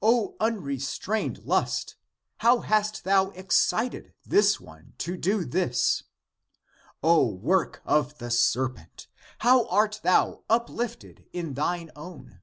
O 0.00 0.34
unrestrained 0.40 1.44
lust, 1.44 1.96
how 2.38 2.60
hast 2.60 3.04
thou 3.04 3.28
ex 3.32 3.54
cited 3.56 4.14
this 4.24 4.58
one 4.58 4.94
to 4.96 5.14
do 5.14 5.44
this! 5.44 6.04
O 7.02 7.26
work 7.28 7.82
of 7.84 8.16
the 8.16 8.30
serpent, 8.30 9.08
how 9.40 9.66
art 9.66 10.00
thou 10.02 10.42
uplifted 10.48 11.26
in 11.34 11.52
thine 11.52 11.90
own!" 11.94 12.40